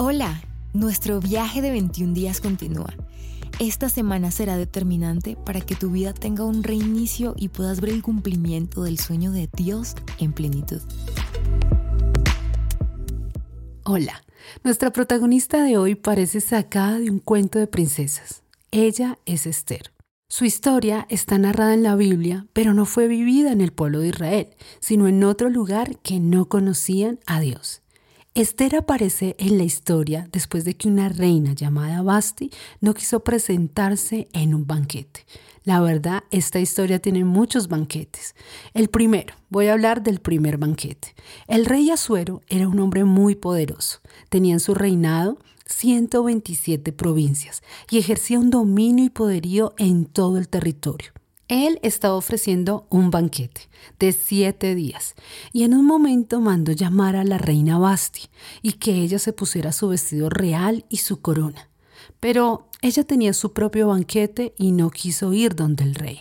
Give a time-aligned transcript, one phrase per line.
[0.00, 0.40] Hola,
[0.74, 2.94] nuestro viaje de 21 días continúa.
[3.58, 8.02] Esta semana será determinante para que tu vida tenga un reinicio y puedas ver el
[8.02, 10.80] cumplimiento del sueño de Dios en plenitud.
[13.82, 14.22] Hola,
[14.62, 18.44] nuestra protagonista de hoy parece sacada de un cuento de princesas.
[18.70, 19.92] Ella es Esther.
[20.28, 24.10] Su historia está narrada en la Biblia, pero no fue vivida en el pueblo de
[24.10, 27.82] Israel, sino en otro lugar que no conocían a Dios.
[28.38, 34.28] Esther aparece en la historia después de que una reina llamada Basti no quiso presentarse
[34.32, 35.26] en un banquete.
[35.64, 38.36] La verdad, esta historia tiene muchos banquetes.
[38.74, 41.16] El primero, voy a hablar del primer banquete.
[41.48, 43.98] El rey Asuero era un hombre muy poderoso.
[44.28, 50.48] Tenía en su reinado 127 provincias y ejercía un dominio y poderío en todo el
[50.48, 51.10] territorio.
[51.48, 53.62] Él estaba ofreciendo un banquete
[53.98, 55.14] de siete días
[55.52, 58.28] y en un momento mandó llamar a la reina Basti
[58.60, 61.70] y que ella se pusiera su vestido real y su corona.
[62.20, 66.20] Pero ella tenía su propio banquete y no quiso ir donde el rey.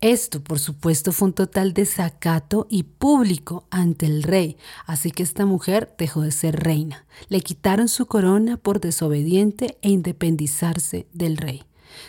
[0.00, 5.46] Esto, por supuesto, fue un total desacato y público ante el rey, así que esta
[5.46, 7.06] mujer dejó de ser reina.
[7.28, 11.62] Le quitaron su corona por desobediente e independizarse del rey.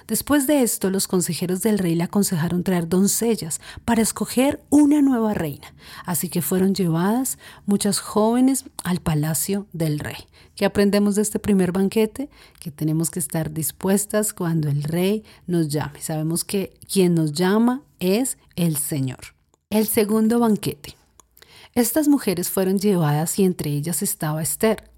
[0.08, 5.34] Después de esto, los consejeros del rey le aconsejaron traer doncellas para escoger una nueva
[5.34, 5.74] reina.
[6.06, 10.28] Así que fueron llevadas muchas jóvenes al palacio del rey.
[10.56, 12.30] ¿Qué aprendemos de este primer banquete?
[12.60, 16.02] Que tenemos que estar dispuestas cuando el rey nos llame.
[16.02, 19.36] Sabemos que quien nos llama es el Señor.
[19.70, 20.96] El segundo banquete.
[21.74, 24.95] Estas mujeres fueron llevadas y entre ellas estaba Esther.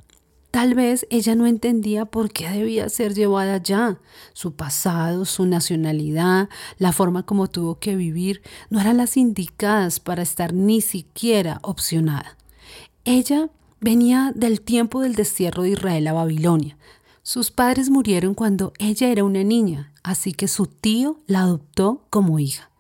[0.58, 4.00] Tal vez ella no entendía por qué debía ser llevada ya.
[4.34, 8.42] Su pasado, su nacionalidad, la forma como tuvo que vivir,
[8.72, 12.38] no eran las indicadas para estar ni siquiera opcionada.
[13.06, 16.76] Ella venía del tiempo del destierro de Israel a Babilonia.
[17.22, 22.40] Sus padres murieron cuando ella era una niña, así que su tío la adoptó como
[22.40, 22.72] hija.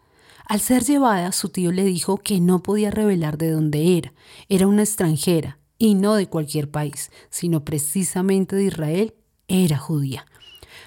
[0.47, 4.13] Al ser llevada, su tío le dijo que no podía revelar de dónde era.
[4.49, 9.13] Era una extranjera, y no de cualquier país, sino precisamente de Israel,
[9.47, 10.25] era judía.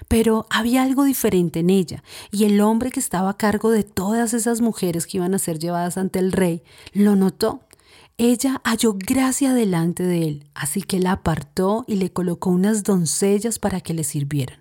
[0.07, 4.33] Pero había algo diferente en ella, y el hombre que estaba a cargo de todas
[4.33, 6.63] esas mujeres que iban a ser llevadas ante el rey
[6.93, 7.61] lo notó.
[8.17, 13.57] Ella halló gracia delante de él, así que la apartó y le colocó unas doncellas
[13.57, 14.59] para que le sirvieran.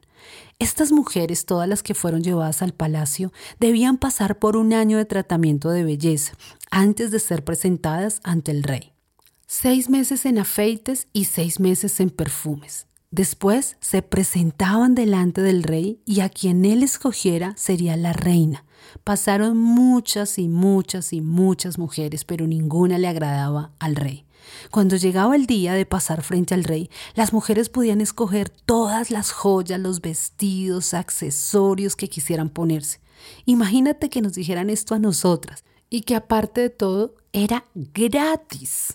[0.59, 5.07] Estas mujeres, todas las que fueron llevadas al palacio, debían pasar por un año de
[5.07, 6.35] tratamiento de belleza
[6.71, 8.93] antes de ser presentadas ante el rey
[9.53, 12.87] seis meses en afeites y seis meses en perfumes.
[13.11, 18.65] Después se presentaban delante del rey y a quien él escogiera sería la reina.
[19.03, 24.25] Pasaron muchas y muchas y muchas mujeres, pero ninguna le agradaba al rey.
[24.71, 29.33] Cuando llegaba el día de pasar frente al rey, las mujeres podían escoger todas las
[29.33, 33.01] joyas, los vestidos, accesorios que quisieran ponerse.
[33.47, 38.95] Imagínate que nos dijeran esto a nosotras y que aparte de todo era gratis.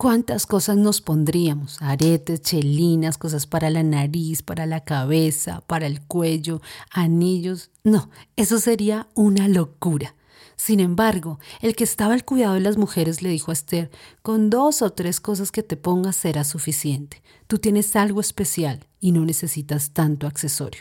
[0.00, 1.76] ¿Cuántas cosas nos pondríamos?
[1.82, 7.68] Aretes, chelinas, cosas para la nariz, para la cabeza, para el cuello, anillos.
[7.84, 10.14] No, eso sería una locura.
[10.56, 13.90] Sin embargo, el que estaba al cuidado de las mujeres le dijo a Esther,
[14.22, 17.22] con dos o tres cosas que te pongas será suficiente.
[17.46, 20.80] Tú tienes algo especial y no necesitas tanto accesorio.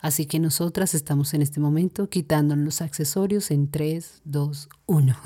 [0.00, 5.16] Así que nosotras estamos en este momento quitándonos los accesorios en 3, 2, 1.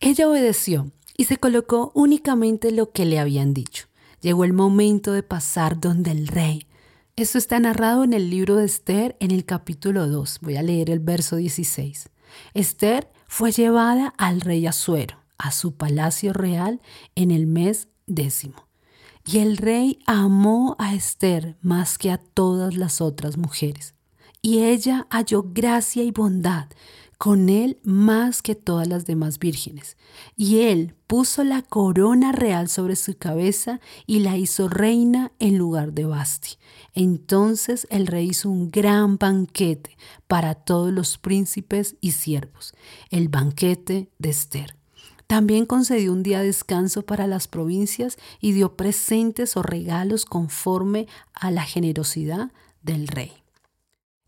[0.00, 3.86] Ella obedeció y se colocó únicamente lo que le habían dicho.
[4.20, 6.66] Llegó el momento de pasar donde el rey.
[7.16, 10.38] Esto está narrado en el libro de Esther en el capítulo 2.
[10.40, 12.08] Voy a leer el verso 16.
[12.54, 16.80] Esther fue llevada al rey Asuero, a su palacio real,
[17.14, 18.66] en el mes décimo.
[19.26, 23.94] Y el rey amó a Esther más que a todas las otras mujeres.
[24.42, 26.68] Y ella halló gracia y bondad
[27.24, 29.96] con él más que todas las demás vírgenes.
[30.36, 35.94] Y él puso la corona real sobre su cabeza y la hizo reina en lugar
[35.94, 36.58] de Basti.
[36.92, 42.74] Entonces el rey hizo un gran banquete para todos los príncipes y siervos,
[43.08, 44.76] el banquete de Esther.
[45.26, 51.06] También concedió un día de descanso para las provincias y dio presentes o regalos conforme
[51.32, 53.32] a la generosidad del rey.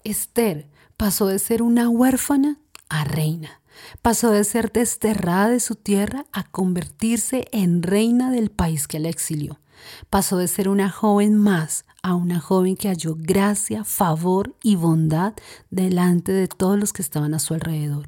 [0.03, 3.61] Esther pasó de ser una huérfana a reina.
[4.03, 9.09] Pasó de ser desterrada de su tierra a convertirse en reina del país que la
[9.09, 9.61] exilió.
[10.11, 15.35] Pasó de ser una joven más a una joven que halló gracia, favor y bondad
[15.71, 18.07] delante de todos los que estaban a su alrededor.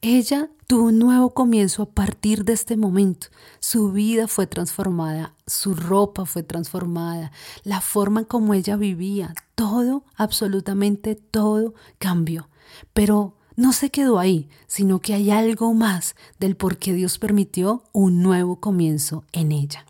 [0.00, 3.28] Ella tuvo un nuevo comienzo a partir de este momento.
[3.58, 7.32] Su vida fue transformada, su ropa fue transformada,
[7.64, 12.48] la forma como ella vivía, todo, absolutamente todo cambió.
[12.92, 17.82] Pero no se quedó ahí, sino que hay algo más del por qué Dios permitió
[17.90, 19.84] un nuevo comienzo en ella.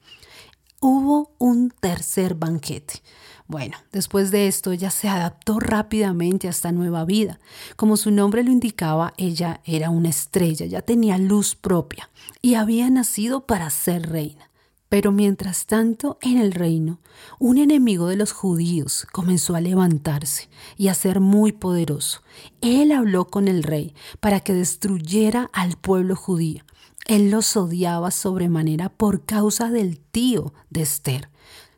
[0.80, 3.02] Hubo un tercer banquete.
[3.46, 7.40] Bueno, después de esto ella se adaptó rápidamente a esta nueva vida.
[7.76, 12.08] Como su nombre lo indicaba, ella era una estrella, ya tenía luz propia
[12.40, 14.47] y había nacido para ser reina.
[14.88, 17.00] Pero mientras tanto, en el reino,
[17.38, 22.23] un enemigo de los judíos comenzó a levantarse y a ser muy poderoso.
[22.62, 26.64] Él habló con el rey para que destruyera al pueblo judío.
[27.06, 31.31] Él los odiaba sobremanera por causa del tío de Esther,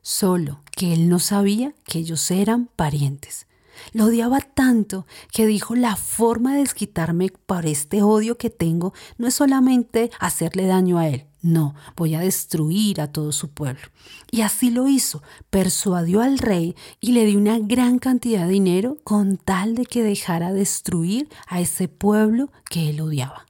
[0.03, 3.47] solo que él no sabía que ellos eran parientes.
[3.93, 9.27] Lo odiaba tanto que dijo, la forma de desquitarme por este odio que tengo no
[9.27, 13.89] es solamente hacerle daño a él, no, voy a destruir a todo su pueblo.
[14.31, 18.99] Y así lo hizo, persuadió al rey y le dio una gran cantidad de dinero
[19.05, 23.47] con tal de que dejara destruir a ese pueblo que él odiaba.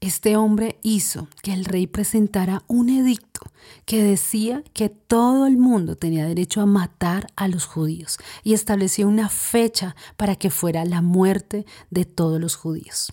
[0.00, 3.40] Este hombre hizo que el rey presentara un edicto
[3.84, 9.06] que decía que todo el mundo tenía derecho a matar a los judíos y estableció
[9.06, 13.12] una fecha para que fuera la muerte de todos los judíos.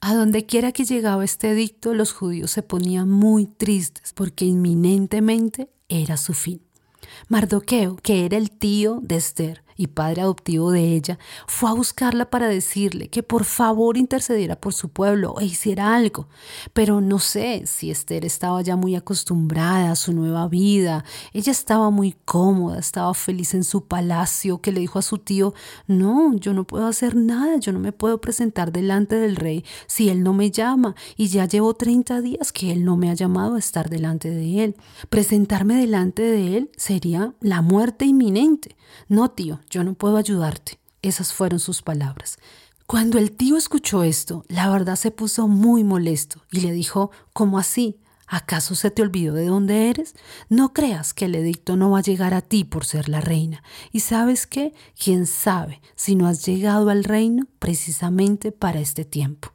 [0.00, 5.68] A donde quiera que llegaba este edicto, los judíos se ponían muy tristes porque inminentemente
[5.88, 6.60] era su fin.
[7.28, 12.28] Mardoqueo, que era el tío de Esther, y padre adoptivo de ella, fue a buscarla
[12.28, 16.28] para decirle que por favor intercediera por su pueblo e hiciera algo.
[16.74, 21.04] Pero no sé si Esther estaba ya muy acostumbrada a su nueva vida.
[21.32, 25.54] Ella estaba muy cómoda, estaba feliz en su palacio, que le dijo a su tío,
[25.86, 30.08] no, yo no puedo hacer nada, yo no me puedo presentar delante del rey si
[30.08, 33.54] él no me llama y ya llevo 30 días que él no me ha llamado
[33.54, 34.76] a estar delante de él.
[35.08, 38.76] Presentarme delante de él sería la muerte inminente.
[39.08, 40.78] No, tío, yo no puedo ayudarte.
[41.02, 42.38] Esas fueron sus palabras.
[42.86, 47.58] Cuando el tío escuchó esto, la verdad se puso muy molesto y le dijo, ¿cómo
[47.58, 48.00] así?
[48.26, 50.14] ¿Acaso se te olvidó de dónde eres?
[50.50, 53.62] No creas que el edicto no va a llegar a ti por ser la reina.
[53.90, 59.52] Y sabes qué, quién sabe si no has llegado al reino precisamente para este tiempo.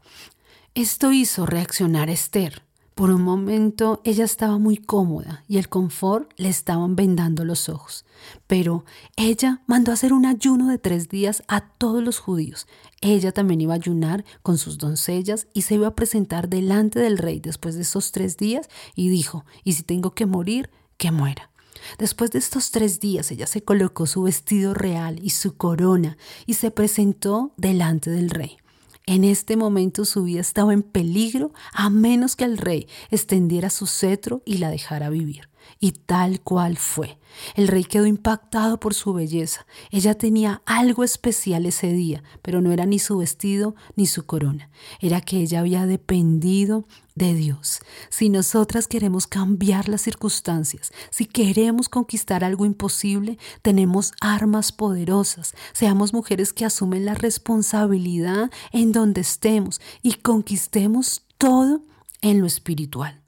[0.73, 2.62] Esto hizo reaccionar a Esther.
[2.95, 8.05] Por un momento ella estaba muy cómoda y el confort le estaban vendando los ojos.
[8.45, 8.85] Pero
[9.15, 12.67] ella mandó hacer un ayuno de tres días a todos los judíos.
[13.01, 17.17] Ella también iba a ayunar con sus doncellas y se iba a presentar delante del
[17.17, 21.49] rey después de esos tres días y dijo, y si tengo que morir, que muera.
[21.97, 26.53] Después de estos tres días ella se colocó su vestido real y su corona y
[26.53, 28.57] se presentó delante del rey.
[29.05, 33.85] En este momento su vida estaba en peligro a menos que el rey extendiera su
[33.85, 35.52] cetro y la dejara vivir.
[35.79, 37.17] Y tal cual fue.
[37.55, 39.65] El rey quedó impactado por su belleza.
[39.91, 44.69] Ella tenía algo especial ese día, pero no era ni su vestido ni su corona.
[44.99, 47.79] Era que ella había dependido de Dios.
[48.09, 55.53] Si nosotras queremos cambiar las circunstancias, si queremos conquistar algo imposible, tenemos armas poderosas.
[55.73, 61.81] Seamos mujeres que asumen la responsabilidad en donde estemos y conquistemos todo
[62.21, 63.22] en lo espiritual.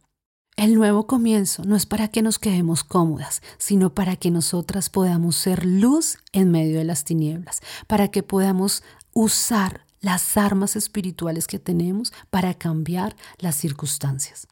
[0.58, 5.36] El nuevo comienzo no es para que nos quedemos cómodas, sino para que nosotras podamos
[5.36, 11.60] ser luz en medio de las tinieblas, para que podamos usar las armas espirituales que
[11.60, 14.48] tenemos para cambiar las circunstancias.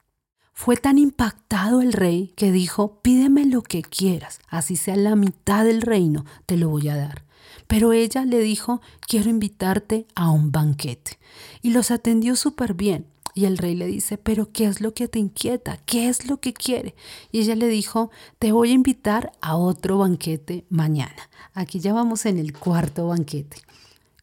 [0.51, 5.63] Fue tan impactado el rey que dijo, pídeme lo que quieras, así sea la mitad
[5.63, 7.23] del reino, te lo voy a dar.
[7.67, 11.17] Pero ella le dijo, quiero invitarte a un banquete.
[11.61, 13.07] Y los atendió súper bien.
[13.35, 15.77] Y el rey le dice, pero ¿qué es lo que te inquieta?
[15.85, 16.95] ¿Qué es lo que quiere?
[17.31, 21.29] Y ella le dijo, te voy a invitar a otro banquete mañana.
[21.53, 23.57] Aquí ya vamos en el cuarto banquete.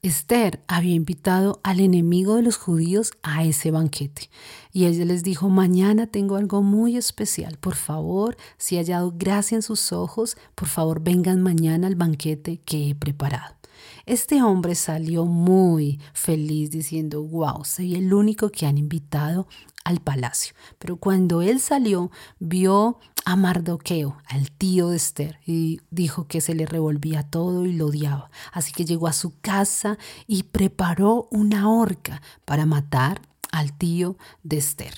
[0.03, 4.31] Esther había invitado al enemigo de los judíos a ese banquete
[4.73, 9.57] y ella les dijo, mañana tengo algo muy especial, por favor, si ha hallado gracia
[9.57, 13.60] en sus ojos, por favor vengan mañana al banquete que he preparado.
[14.07, 19.47] Este hombre salió muy feliz diciendo, wow, soy el único que han invitado
[19.85, 20.55] al palacio.
[20.79, 26.55] Pero cuando él salió, vio a Mardoqueo, al tío de Esther, y dijo que se
[26.55, 28.31] le revolvía todo y lo odiaba.
[28.53, 33.23] Así que llegó a su casa y preparó una horca para matar
[33.53, 34.95] al tío de Esther.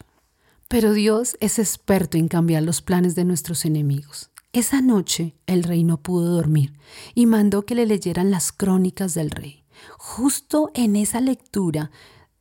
[0.69, 4.32] Pero Dios es experto en cambiar los planes de nuestros enemigos.
[4.55, 6.75] Esa noche el rey no pudo dormir
[7.15, 9.65] y mandó que le leyeran las crónicas del rey.
[9.97, 11.91] Justo en esa lectura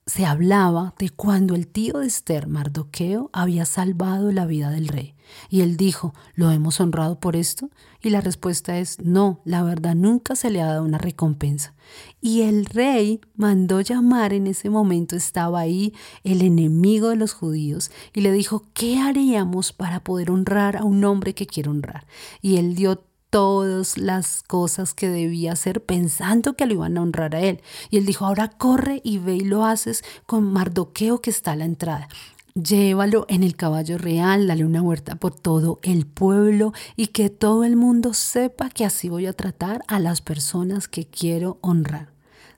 [0.05, 5.15] se hablaba de cuando el tío de Esther, Mardoqueo, había salvado la vida del rey.
[5.49, 7.69] Y él dijo, ¿lo hemos honrado por esto?
[8.01, 11.73] Y la respuesta es, no, la verdad nunca se le ha dado una recompensa.
[12.19, 15.93] Y el rey mandó llamar, en ese momento estaba ahí
[16.23, 21.03] el enemigo de los judíos, y le dijo, ¿qué haríamos para poder honrar a un
[21.05, 22.05] hombre que quiere honrar?
[22.41, 27.35] Y él dio todas las cosas que debía hacer pensando que lo iban a honrar
[27.35, 27.61] a él.
[27.89, 31.55] Y él dijo, ahora corre y ve y lo haces con Mardoqueo que está a
[31.55, 32.07] la entrada.
[32.53, 37.63] Llévalo en el caballo real, dale una huerta por todo el pueblo y que todo
[37.63, 42.10] el mundo sepa que así voy a tratar a las personas que quiero honrar.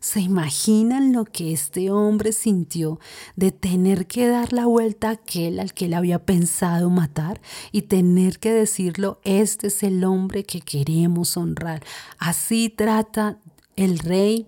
[0.04, 3.00] ¿Se imaginan lo que este hombre sintió
[3.38, 7.40] de tener que dar la vuelta a aquel al que él había pensado matar
[7.72, 11.86] y tener que decirlo, este es el hombre que queremos honrar?
[12.20, 13.38] Así trata
[13.78, 14.46] el rey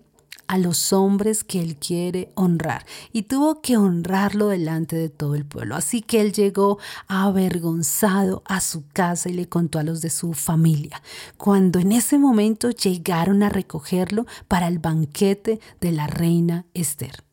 [0.48, 5.46] a los hombres que él quiere honrar y tuvo que honrarlo delante de todo el
[5.46, 5.76] pueblo.
[5.76, 10.34] Así que él llegó avergonzado a su casa y le contó a los de su
[10.34, 11.02] familia.
[11.38, 17.24] Cuando en ese momento llegaron a recogerlo para el banquete de la reina Esther.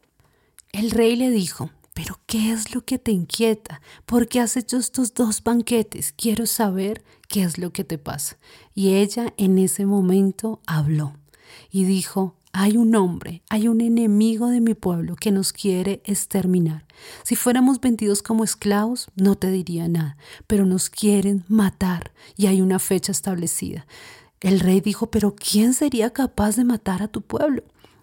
[0.72, 3.82] El rey le dijo, pero ¿qué es lo que te inquieta?
[4.06, 6.14] ¿Por qué has hecho estos dos banquetes?
[6.16, 8.38] Quiero saber qué es lo que te pasa.
[8.74, 11.14] Y ella en ese momento habló
[11.70, 16.84] y dijo, hay un hombre, hay un enemigo de mi pueblo que nos quiere exterminar.
[17.24, 22.60] Si fuéramos vendidos como esclavos, no te diría nada, pero nos quieren matar y hay
[22.60, 23.86] una fecha establecida.
[24.40, 27.62] El rey dijo, pero ¿quién sería capaz de matar a tu pueblo?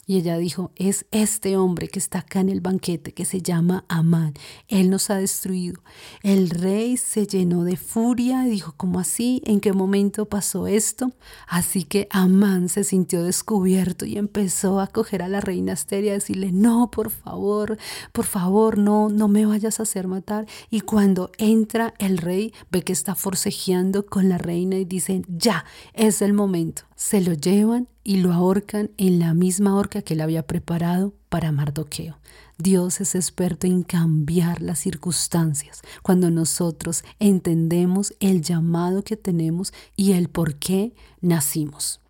[0.10, 3.86] Y ella dijo, es este hombre que está acá en el banquete, que se llama
[3.90, 4.34] Amán.
[4.68, 5.84] Él nos ha destruido.
[6.24, 9.44] El rey se llenó de furia y dijo, ¿cómo así?
[9.46, 11.12] ¿En qué momento pasó esto?
[11.48, 16.10] Así que Amán se sintió descubierto y empezó a coger a la reina Esther y
[16.10, 17.78] a decirle, no, por favor,
[18.12, 20.48] por favor, no, no me vayas a hacer matar.
[20.72, 25.66] Y cuando entra el rey, ve que está forcejeando con la reina y dice, ya,
[25.94, 26.82] es el momento.
[26.96, 31.52] Se lo llevan y lo ahorcan en la misma horca que él había preparado para
[31.52, 32.18] Mardoqueo.
[32.58, 40.12] Dios es experto en cambiar las circunstancias cuando nosotros entendemos el llamado que tenemos y
[40.14, 42.02] el por qué nacimos.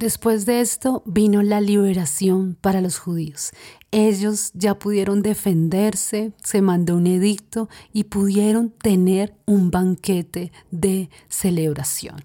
[0.00, 3.50] Después de esto vino la liberación para los judíos.
[3.90, 12.24] Ellos ya pudieron defenderse, se mandó un edicto y pudieron tener un banquete de celebración.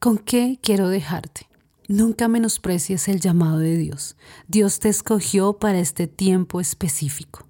[0.00, 1.46] ¿Con qué quiero dejarte?
[1.92, 4.16] Nunca menosprecies el llamado de Dios.
[4.48, 7.46] Dios te escogió para este tiempo específico.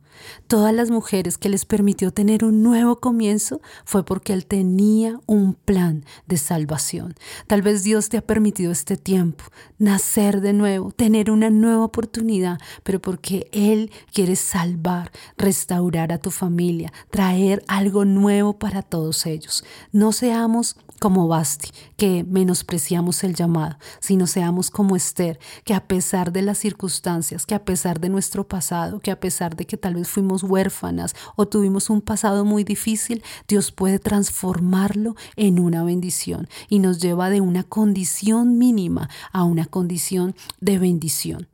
[0.48, 5.54] Todas las mujeres que les permitió tener un nuevo comienzo fue porque Él tenía un
[5.54, 7.14] plan de salvación.
[7.46, 9.44] Tal vez Dios te ha permitido este tiempo,
[9.78, 16.32] nacer de nuevo, tener una nueva oportunidad, pero porque Él quiere salvar, restaurar a tu
[16.32, 19.64] familia, traer algo nuevo para todos ellos.
[19.92, 26.30] No seamos como Basti, que menospreciamos el llamado, sino seamos como Esther, que a pesar
[26.30, 29.96] de las circunstancias, que a pesar de nuestro pasado, que a pesar de que tal
[29.96, 36.46] vez fuimos huérfanas o tuvimos un pasado muy difícil, Dios puede transformarlo en una bendición
[36.68, 41.48] y nos lleva de una condición mínima a una condición de bendición.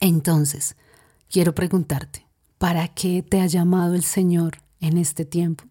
[0.00, 0.74] Entonces,
[1.30, 2.26] quiero preguntarte,
[2.58, 5.62] ¿para qué te ha llamado el Señor en este tiempo?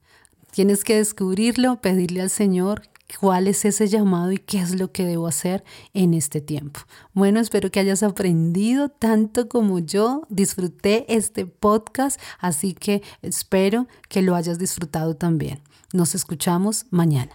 [0.51, 2.83] Tienes que descubrirlo, pedirle al Señor
[3.19, 6.81] cuál es ese llamado y qué es lo que debo hacer en este tiempo.
[7.13, 10.23] Bueno, espero que hayas aprendido tanto como yo.
[10.29, 15.61] Disfruté este podcast, así que espero que lo hayas disfrutado también.
[15.93, 17.31] Nos escuchamos mañana.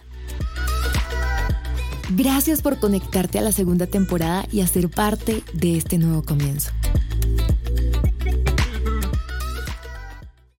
[2.15, 6.71] Gracias por conectarte a la segunda temporada y hacer parte de este nuevo comienzo.